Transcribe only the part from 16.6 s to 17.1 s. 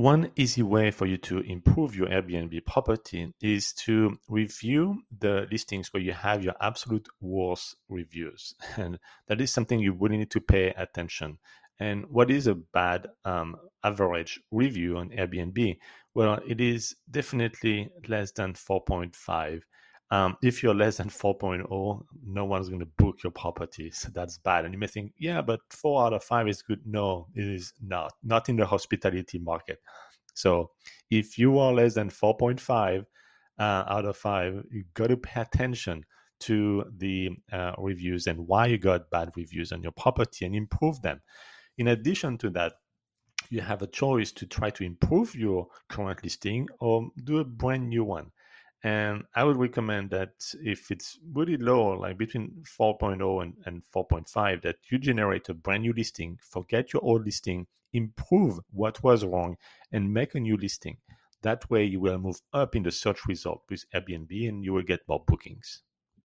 is